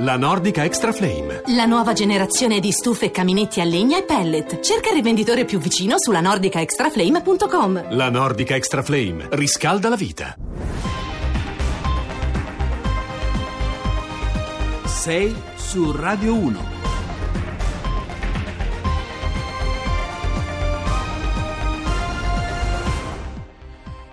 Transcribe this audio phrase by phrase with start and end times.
[0.00, 1.40] La Nordica Extra Flame.
[1.54, 4.60] La nuova generazione di stufe e caminetti a legna e pellet.
[4.60, 7.94] Cerca il rivenditore più vicino sulla nordicaextraflame.com.
[7.94, 10.36] La Nordica Extra Flame riscalda la vita.
[14.84, 16.75] 6 su Radio 1.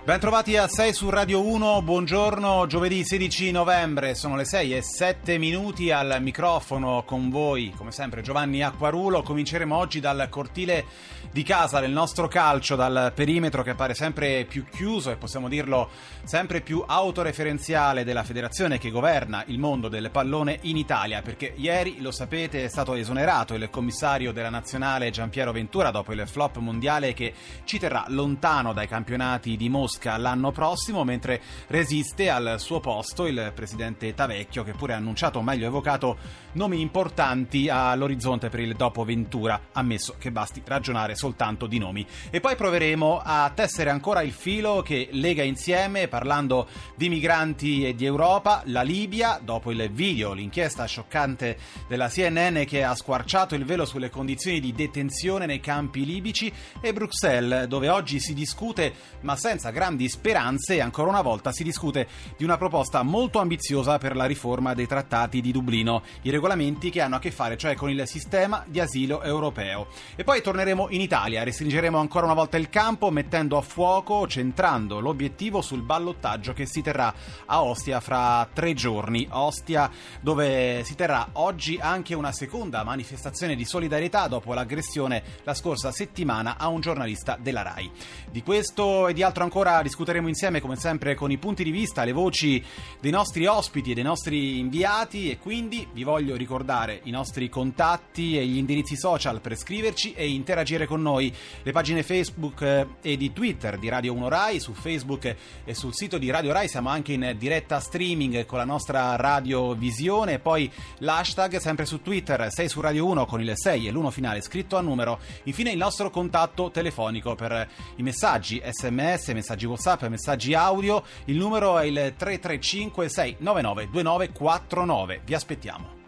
[0.05, 5.37] Bentrovati a 6 su Radio 1, buongiorno, giovedì 16 novembre, sono le 6 e 7
[5.37, 10.83] minuti al microfono con voi, come sempre Giovanni Acquarulo, cominceremo oggi dal cortile
[11.31, 15.89] di casa del nostro calcio, dal perimetro che appare sempre più chiuso e possiamo dirlo
[16.25, 22.01] sempre più autoreferenziale della federazione che governa il mondo del pallone in Italia, perché ieri,
[22.01, 27.13] lo sapete, è stato esonerato il commissario della nazionale Giampiero Ventura dopo il flop mondiale
[27.13, 27.33] che
[27.63, 33.27] ci terrà lontano dai campionati di Mosca Mosca l'anno prossimo, mentre resiste al suo posto
[33.27, 36.17] il presidente Tavecchio, che pure ha annunciato, o meglio evocato,
[36.53, 42.05] nomi importanti all'orizzonte per il dopo Ventura, ammesso che basti ragionare soltanto di nomi.
[42.31, 47.93] E poi proveremo a tessere ancora il filo che lega insieme, parlando di migranti e
[47.93, 53.65] di Europa, la Libia, dopo il video, l'inchiesta scioccante della CNN che ha squarciato il
[53.65, 56.51] velo sulle condizioni di detenzione nei campi libici,
[56.81, 61.51] e Bruxelles, dove oggi si discute, ma senza grande grandi speranze e ancora una volta
[61.51, 66.29] si discute di una proposta molto ambiziosa per la riforma dei trattati di Dublino, i
[66.29, 69.87] regolamenti che hanno a che fare cioè con il sistema di asilo europeo.
[70.15, 75.01] E poi torneremo in Italia, restringeremo ancora una volta il campo mettendo a fuoco, centrando
[75.01, 77.13] l'obiettivo sul ballottaggio che si terrà
[77.45, 79.27] a Ostia fra tre giorni.
[79.31, 85.91] Ostia dove si terrà oggi anche una seconda manifestazione di solidarietà dopo l'aggressione la scorsa
[85.91, 87.91] settimana a un giornalista della RAI.
[88.31, 92.03] Di questo e di altro ancora discuteremo insieme, come sempre, con i punti di vista,
[92.03, 92.63] le voci
[92.99, 95.29] dei nostri ospiti e dei nostri inviati.
[95.29, 100.29] E quindi vi voglio ricordare i nostri contatti e gli indirizzi social per scriverci e
[100.29, 101.33] interagire con noi.
[101.63, 105.93] Le pagine Facebook eh, e di Twitter di Radio 1 Rai, su Facebook e sul
[105.93, 110.39] sito di Radio Rai siamo anche in diretta streaming con la nostra radiovisione.
[110.39, 114.41] Poi l'hashtag sempre su Twitter 6 su Radio 1 con il 6 e l'1 finale
[114.41, 115.19] scritto a numero.
[115.43, 121.03] Infine il nostro contatto telefonico per i messaggi sms, messaggi messaggi WhatsApp, messaggi audio.
[121.25, 125.21] Il numero è il 335 699 2949.
[125.25, 126.01] Vi aspettiamo.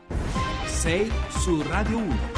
[0.65, 2.34] 6 su Radio 1.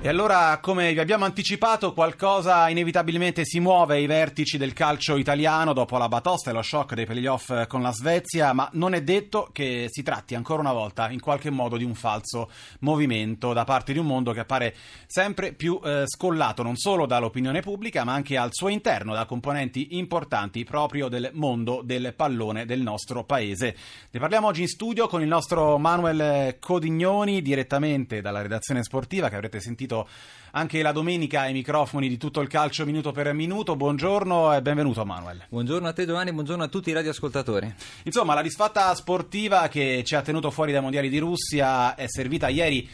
[0.00, 5.72] E allora, come vi abbiamo anticipato, qualcosa inevitabilmente si muove ai vertici del calcio italiano
[5.72, 9.48] dopo la batosta e lo shock dei playoff con la Svezia, ma non è detto
[9.52, 12.48] che si tratti ancora una volta in qualche modo di un falso
[12.80, 14.72] movimento da parte di un mondo che appare
[15.04, 19.98] sempre più eh, scollato non solo dall'opinione pubblica, ma anche al suo interno da componenti
[19.98, 23.74] importanti proprio del mondo del pallone del nostro paese.
[24.12, 29.34] Ne parliamo oggi in studio con il nostro Manuel Codignoni, direttamente dalla redazione sportiva che
[29.34, 33.76] avrete sentito sentito anche la domenica ai microfoni di tutto il calcio minuto per minuto.
[33.76, 35.44] Buongiorno e benvenuto Manuel.
[35.48, 37.72] Buongiorno a te Giovanni, buongiorno a tutti i radioascoltatori.
[38.04, 42.48] Insomma, la disfatta sportiva che ci ha tenuto fuori dai mondiali di Russia è servita
[42.48, 42.88] ieri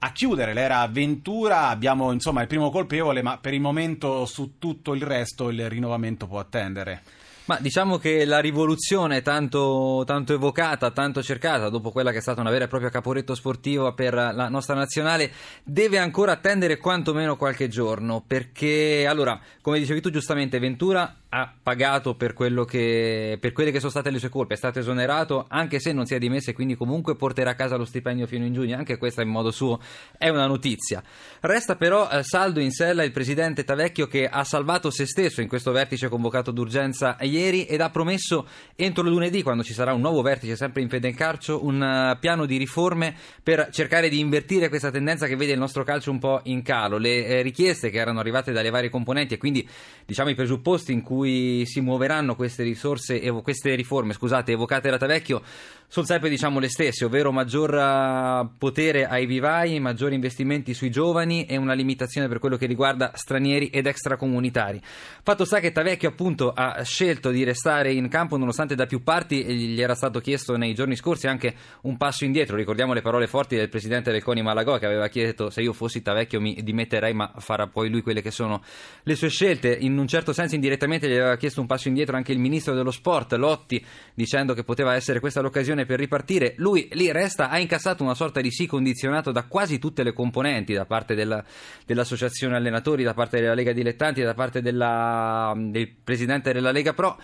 [0.00, 4.94] a chiudere l'era avventura abbiamo insomma il primo colpevole ma per il momento su tutto
[4.94, 7.02] il resto il rinnovamento può attendere
[7.48, 12.42] ma diciamo che la rivoluzione tanto, tanto, evocata, tanto cercata, dopo quella che è stata
[12.42, 15.32] una vera e propria caporetto sportivo per la nostra nazionale,
[15.64, 22.14] deve ancora attendere quantomeno qualche giorno, perché allora, come dicevi tu giustamente, Ventura ha pagato
[22.14, 22.32] per,
[22.66, 26.06] che, per, quelle che sono state le sue colpe, è stato esonerato anche se non
[26.06, 28.96] si è dimesso e quindi comunque porterà a casa lo stipendio fino in giugno, anche
[28.96, 29.78] questa in modo suo
[30.16, 31.02] è una notizia.
[31.40, 35.48] Resta però eh, saldo in sella il presidente Tavecchio che ha salvato se stesso in
[35.48, 40.22] questo vertice convocato d'urgenza ieri ed ha promesso entro lunedì, quando ci sarà un nuovo
[40.22, 45.26] vertice sempre in Fedencarcio, un uh, piano di riforme per cercare di invertire questa tendenza
[45.26, 46.96] che vede il nostro calcio un po' in calo.
[46.96, 49.68] Le eh, richieste che erano arrivate dalle varie componenti e quindi
[50.06, 54.98] diciamo i presupposti in cui cui si muoveranno queste risorse, queste riforme scusate, evocate da
[54.98, 55.42] Tavecchio
[55.90, 61.46] sono sempre diciamo, le stesse, ovvero maggior uh, potere ai vivai, maggiori investimenti sui giovani
[61.46, 64.82] e una limitazione per quello che riguarda stranieri ed extracomunitari.
[65.22, 69.42] Fatto sta che Tavecchio appunto ha scelto di restare in campo nonostante da più parti
[69.42, 72.56] gli era stato chiesto nei giorni scorsi anche un passo indietro.
[72.56, 76.02] Ricordiamo le parole forti del presidente del CONI Malagò che aveva chiesto se io fossi
[76.02, 78.62] Tavecchio mi dimetterei ma farà poi lui quelle che sono
[79.04, 79.74] le sue scelte.
[79.80, 82.90] In un certo senso indirettamente gli aveva chiesto un passo indietro anche il ministro dello
[82.90, 83.84] sport Lotti
[84.14, 88.14] dicendo che poteva essere questa l'occasione occasione per ripartire, lui lì resta, ha incassato una
[88.14, 91.44] sorta di sì condizionato da quasi tutte le componenti, da parte della,
[91.84, 97.18] dell'associazione allenatori, da parte della Lega Dilettanti, da parte della, del presidente della Lega Pro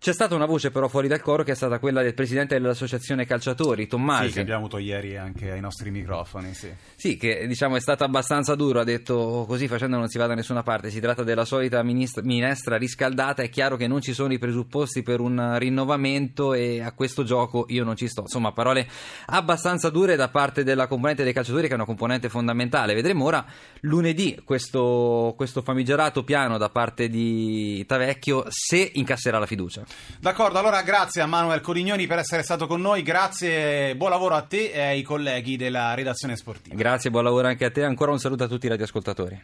[0.00, 3.26] C'è stata una voce però fuori dal coro che è stata quella del presidente dell'associazione
[3.26, 4.28] calciatori, Tommasi.
[4.28, 6.70] Sì, che abbiamo avuto ieri anche ai nostri microfoni, sì.
[6.96, 10.24] Sì, che diciamo è stato abbastanza duro, ha detto "Oh, così facendo non si va
[10.26, 14.14] da nessuna parte, si tratta della solita ministra- minestra riscaldata, è chiaro che non ci
[14.14, 18.22] sono i presupposti per un rinnovamento e a questo gioco io non ci sto.
[18.22, 18.88] Insomma, parole
[19.26, 22.94] abbastanza dure da parte della componente dei calciatori che è una componente fondamentale.
[22.94, 23.44] Vedremo ora
[23.80, 29.88] lunedì questo, questo famigerato piano da parte di Tavecchio se incasserà la fiducia.
[30.20, 34.42] D'accordo, allora grazie a Manuel Codignoni per essere stato con noi, grazie, buon lavoro a
[34.42, 36.74] te e ai colleghi della redazione sportiva.
[36.74, 37.84] Grazie, buon lavoro anche a te.
[37.84, 39.42] Ancora un saluto a tutti i radioascoltatori.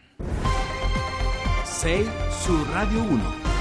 [1.64, 3.54] 6 su Radio 1.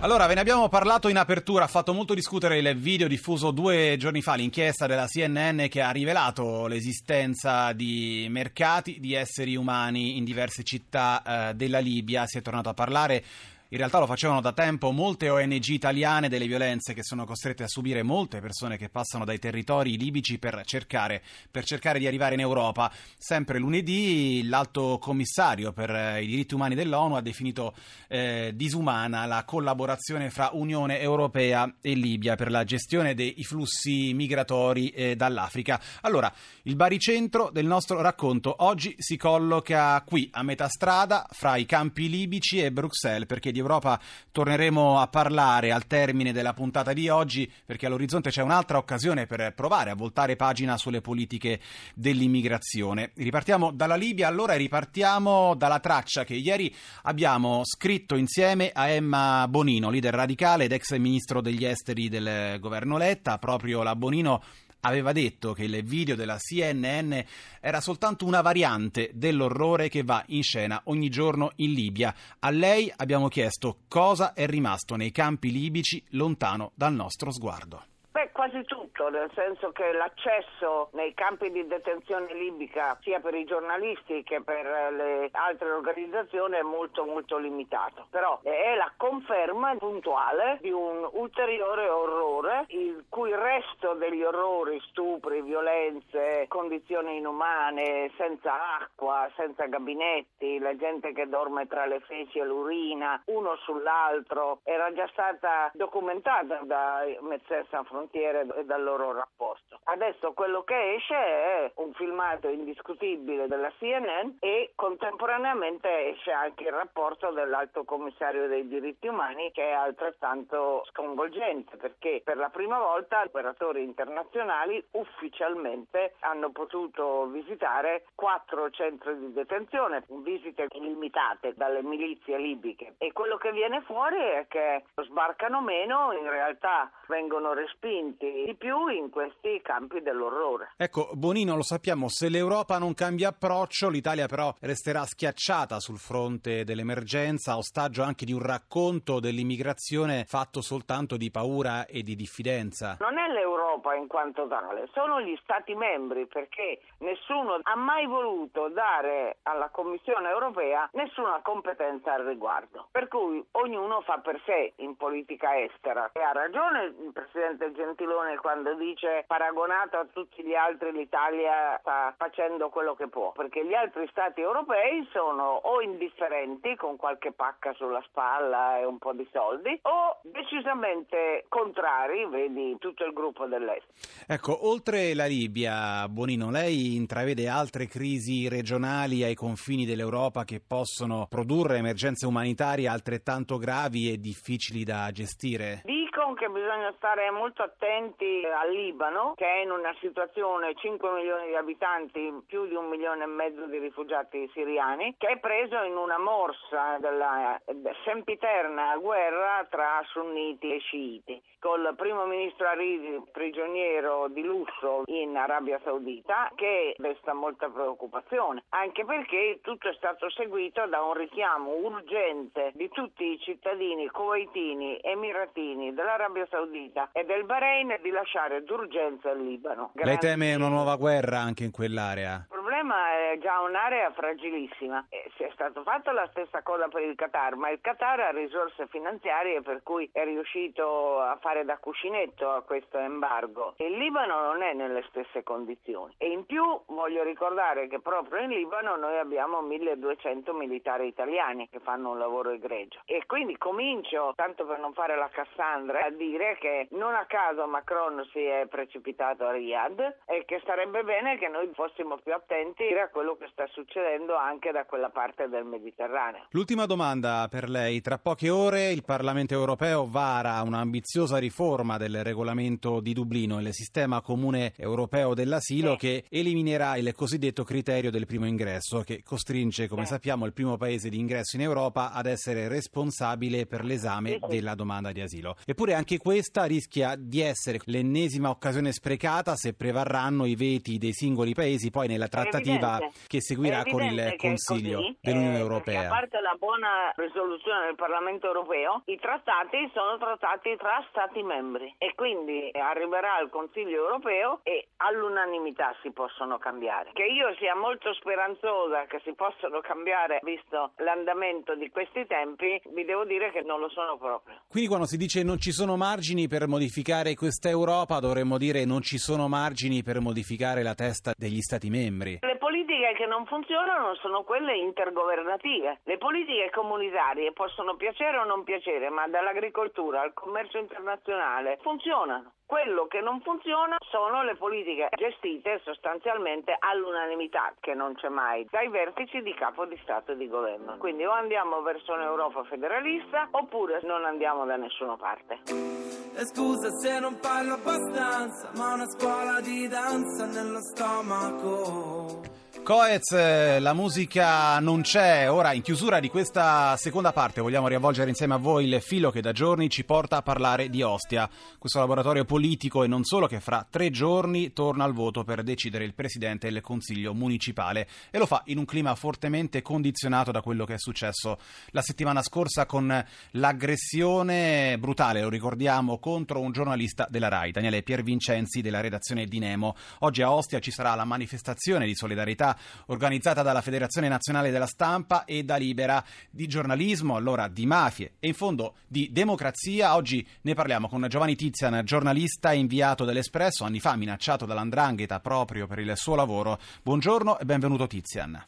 [0.00, 3.96] Allora, ve ne abbiamo parlato in apertura, ha fatto molto discutere il video diffuso due
[3.98, 10.22] giorni fa, l'inchiesta della CNN che ha rivelato l'esistenza di mercati di esseri umani in
[10.22, 12.26] diverse città eh, della Libia.
[12.26, 13.24] Si è tornato a parlare
[13.70, 17.68] in realtà lo facevano da tempo molte ONG italiane delle violenze che sono costrette a
[17.68, 22.40] subire molte persone che passano dai territori libici per cercare, per cercare di arrivare in
[22.40, 22.90] Europa.
[23.18, 27.74] Sempre lunedì l'alto commissario per eh, i diritti umani dell'ONU ha definito
[28.08, 34.88] eh, disumana la collaborazione fra Unione Europea e Libia per la gestione dei flussi migratori
[34.90, 35.78] eh, dall'Africa.
[36.00, 36.32] Allora,
[36.62, 42.08] il baricentro del nostro racconto oggi si colloca qui a metà strada fra i campi
[42.08, 44.00] libici e Bruxelles perché di Europa
[44.30, 49.52] torneremo a parlare al termine della puntata di oggi perché all'orizzonte c'è un'altra occasione per
[49.54, 51.60] provare a voltare pagina sulle politiche
[51.94, 53.10] dell'immigrazione.
[53.14, 59.90] Ripartiamo dalla Libia allora ripartiamo dalla traccia che ieri abbiamo scritto insieme a Emma Bonino,
[59.90, 63.38] leader radicale ed ex ministro degli esteri del governo Letta.
[63.38, 64.42] Proprio la Bonino
[64.80, 67.18] aveva detto che il video della CNN
[67.60, 72.14] era soltanto una variante dell'orrore che va in scena ogni giorno in Libia.
[72.40, 77.84] A lei abbiamo chiesto cosa è rimasto nei campi libici lontano dal nostro sguardo.
[78.10, 83.44] Beh, quasi tutto, nel senso che l'accesso nei campi di detenzione libica sia per i
[83.44, 88.06] giornalisti che per le altre organizzazioni è molto molto limitato.
[88.10, 95.42] Però è la conferma puntuale di un ulteriore orrore il cui resto degli orrori, stupri,
[95.42, 102.44] violenze, condizioni inumane, senza acqua, senza gabinetti, la gente che dorme tra le feci e
[102.44, 109.80] l'urina, uno sull'altro, era già stata documentata da Médecins Sans Frontières e dal loro rapporto.
[109.84, 116.72] Adesso quello che esce è un filmato indiscutibile della CNN e contemporaneamente esce anche il
[116.72, 123.22] rapporto dell'Alto Commissario dei diritti umani che è altrettanto sconvolgente perché per la prima volta
[123.22, 132.94] operatori internazionali ufficialmente hanno potuto visitare quattro centri di detenzione, visite limitate dalle milizie libiche
[132.98, 138.77] e quello che viene fuori è che sbarcano meno, in realtà vengono respinti di più
[138.88, 140.72] in questi campi dell'orrore.
[140.76, 146.64] Ecco, Bonino, lo sappiamo, se l'Europa non cambia approccio, l'Italia però resterà schiacciata sul fronte
[146.64, 152.96] dell'emergenza, ostaggio anche di un racconto dell'immigrazione fatto soltanto di paura e di diffidenza.
[153.00, 158.68] Non è l'Europa in quanto tale, sono gli Stati membri perché nessuno ha mai voluto
[158.68, 162.88] dare alla Commissione europea nessuna competenza al riguardo.
[162.90, 166.10] Per cui ognuno fa per sé in politica estera.
[166.12, 172.14] E ha ragione il Presidente Gentiloni quando dice paragonato a tutti gli altri l'Italia sta
[172.16, 177.72] facendo quello che può, perché gli altri Stati europei sono o indifferenti con qualche pacca
[177.74, 183.86] sulla spalla e un po' di soldi o decisamente contrari, vedi tutto il gruppo dell'Est.
[184.26, 191.26] Ecco, oltre la Libia, Bonino, lei intravede altre crisi regionali ai confini dell'Europa che possono
[191.28, 195.82] produrre emergenze umanitarie altrettanto gravi e difficili da gestire?
[196.28, 201.46] Dicono che bisogna stare molto attenti al Libano, che è in una situazione 5 milioni
[201.46, 205.96] di abitanti, più di un milione e mezzo di rifugiati siriani, che è preso in
[205.96, 207.58] una morsa della
[208.04, 215.80] sempiterna guerra tra sunniti e sciiti, col primo ministro Aridi prigioniero di lusso in Arabia
[215.82, 222.72] Saudita, che desta molta preoccupazione, anche perché tutto è stato seguito da un richiamo urgente
[222.74, 229.44] di tutti i cittadini kuwaitini, emiratini, dell'Arabia Saudita e del Bahrain di lasciare d'urgenza il
[229.44, 229.92] Libano.
[229.94, 232.34] Lei teme una nuova guerra anche in quell'area?
[232.34, 235.06] Il problema è è già un'area fragilissima.
[235.10, 238.30] E si è stato fatto la stessa cosa per il Qatar, ma il Qatar ha
[238.30, 243.74] risorse finanziarie per cui è riuscito a fare da cuscinetto a questo embargo.
[243.78, 248.50] Il Libano non è nelle stesse condizioni e in più voglio ricordare che proprio in
[248.50, 254.64] Libano noi abbiamo 1200 militari italiani che fanno un lavoro egregio e quindi comincio, tanto
[254.64, 259.44] per non fare la Cassandra, a dire che non a caso Macron si è precipitato
[259.44, 263.66] a Riyadh e che sarebbe bene che noi fossimo più attenti a quello che sta
[263.68, 266.46] succedendo anche da quella parte del Mediterraneo.
[266.50, 268.00] L'ultima domanda per lei.
[268.00, 274.20] Tra poche ore il Parlamento europeo vara un'ambiziosa riforma del regolamento di Dublino, il sistema
[274.22, 275.96] comune europeo dell'asilo, Sì.
[275.98, 280.12] che eliminerà il cosiddetto criterio del primo ingresso, che costringe, come Sì.
[280.12, 284.46] sappiamo, il primo paese di ingresso in Europa ad essere responsabile per l'esame Sì, sì.
[284.48, 285.56] della domanda di asilo.
[285.66, 291.54] Eppure anche questa rischia di essere l'ennesima occasione sprecata se prevarranno i veti dei singoli
[291.54, 296.06] paesi poi nella trattativa che seguirà con il Consiglio così, dell'Unione eh, Europea.
[296.06, 301.92] a parte la buona risoluzione del Parlamento europeo, i trattati sono trattati tra Stati membri
[301.98, 307.10] e quindi arriverà al Consiglio europeo e all'unanimità si possono cambiare.
[307.12, 313.04] Che io sia molto speranzosa che si possano cambiare visto l'andamento di questi tempi, vi
[313.04, 314.62] devo dire che non lo sono proprio.
[314.68, 319.02] Quindi quando si dice non ci sono margini per modificare questa Europa, dovremmo dire non
[319.02, 322.38] ci sono margini per modificare la testa degli Stati membri.
[322.40, 326.00] Le politiche che non funzionano sono quelle intergovernative.
[326.04, 332.52] Le politiche comunitarie possono piacere o non piacere, ma dall'agricoltura al commercio internazionale funzionano.
[332.68, 338.90] Quello che non funziona sono le politiche gestite sostanzialmente all'unanimità, che non c'è mai, dai
[338.90, 340.98] vertici di capo di Stato e di governo.
[340.98, 345.60] Quindi o andiamo verso un'Europa federalista oppure non andiamo da nessuna parte.
[345.64, 352.42] E scusa se non parlo abbastanza, ma una scuola di danza nello stomaco.
[352.88, 355.50] Coez, eh, la musica non c'è.
[355.50, 359.42] Ora, in chiusura di questa seconda parte, vogliamo riavvolgere insieme a voi il filo che
[359.42, 363.60] da giorni ci porta a parlare di Ostia, questo laboratorio politico e non solo che
[363.60, 368.46] fra tre giorni torna al voto per decidere il presidente del consiglio municipale e lo
[368.46, 371.58] fa in un clima fortemente condizionato da quello che è successo
[371.90, 378.80] la settimana scorsa con l'aggressione brutale, lo ricordiamo, contro un giornalista della RAI, Daniele Piervincenzi
[378.80, 379.94] della redazione di Nemo.
[380.20, 385.44] Oggi a Ostia ci sarà la manifestazione di solidarietà organizzata dalla Federazione Nazionale della Stampa
[385.44, 390.14] e da Libera di giornalismo, allora di mafie e in fondo di democrazia.
[390.14, 395.98] Oggi ne parliamo con Giovanni Tizian, giornalista inviato dell'Espresso, anni fa minacciato dall'Andrangheta proprio per
[395.98, 396.78] il suo lavoro.
[397.02, 398.62] Buongiorno e benvenuto Tizian.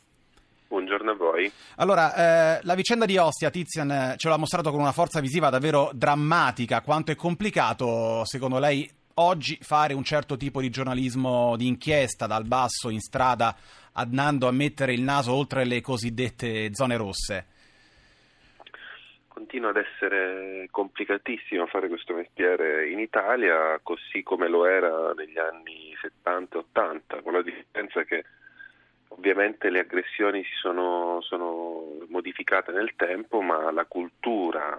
[0.70, 1.50] Buongiorno a voi.
[1.76, 5.50] Allora, eh, la vicenda di Ostia, Tizian, eh, ce l'ha mostrato con una forza visiva
[5.50, 6.80] davvero drammatica.
[6.80, 8.88] Quanto è complicato, secondo lei,
[9.20, 13.54] oggi fare un certo tipo di giornalismo di inchiesta dal basso in strada,
[13.92, 17.46] andando a mettere il naso oltre le cosiddette zone rosse?
[19.28, 25.94] Continua ad essere complicatissimo fare questo mestiere in Italia, così come lo era negli anni
[26.00, 28.24] 70 e 80, con la differenza che
[29.08, 34.78] ovviamente le aggressioni si sono, sono modificate nel tempo, ma la cultura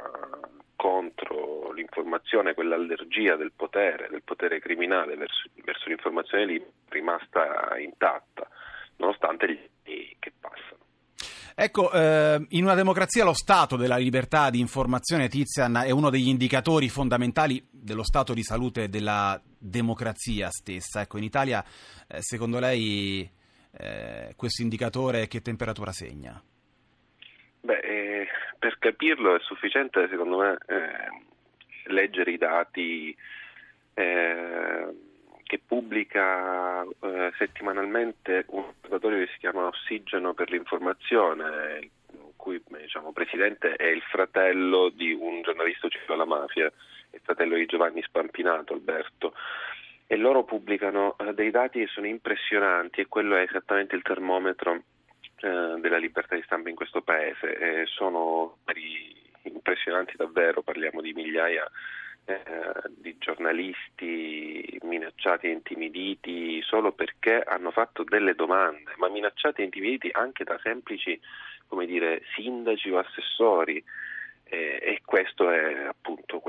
[1.92, 8.48] l'informazione, quell'allergia del potere, del potere criminale verso, verso l'informazione libera è rimasta intatta,
[8.98, 10.80] nonostante gli anni che passano.
[11.54, 16.30] Ecco, eh, in una democrazia lo stato della libertà di informazione, Tizian, è uno degli
[16.30, 21.02] indicatori fondamentali dello stato di salute della democrazia stessa.
[21.02, 21.64] Ecco, in Italia,
[22.08, 23.30] eh, secondo lei,
[23.78, 26.42] eh, questo indicatore che temperatura segna?
[27.60, 31.30] Beh, eh, per capirlo è sufficiente, secondo me, eh,
[31.92, 33.16] leggere i dati
[33.94, 34.88] eh,
[35.44, 43.12] che pubblica eh, settimanalmente un osservatorio che si chiama Ossigeno per l'informazione, in cui diciamo,
[43.12, 46.72] presidente è il fratello di un giornalista ucciso alla mafia,
[47.12, 49.34] il fratello di Giovanni Spampinato, Alberto.
[50.08, 54.74] E loro pubblicano eh, dei dati che sono impressionanti e quello è esattamente il termometro
[54.74, 57.58] eh, della libertà di stampa in questo paese.
[57.58, 58.60] Eh, sono
[59.44, 61.70] impressionanti davvero, parliamo di migliaia
[62.26, 62.42] eh,
[62.98, 70.10] di giornalisti minacciati e intimiditi solo perché hanno fatto delle domande, ma minacciati e intimiditi
[70.12, 71.20] anche da semplici
[71.86, 73.84] dire, sindaci o assessori.
[74.44, 76.40] e questo è appunto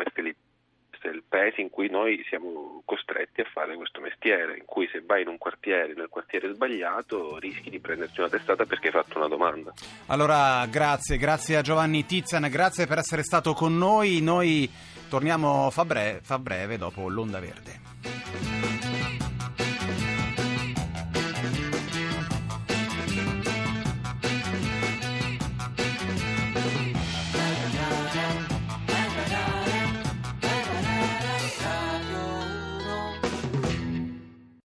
[1.02, 4.88] questo è il paese in cui noi siamo costretti a fare questo mestiere, in cui
[4.92, 8.92] se vai in un quartiere, nel quartiere sbagliato, rischi di prenderti una testata perché hai
[8.92, 9.73] fatto una domanda.
[10.06, 14.21] Allora, grazie, grazie a Giovanni Tizian, grazie per essere stato con noi.
[14.21, 14.71] Noi
[15.09, 17.91] torniamo fa breve, fa breve dopo l'Onda Verde.